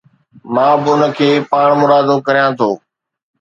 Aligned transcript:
مان 0.53 0.75
به 0.83 0.89
اُن 0.93 1.01
کي 1.17 1.29
پاڻمرادو 1.49 2.15
ڪريان 2.25 2.51
ٿو. 2.59 2.69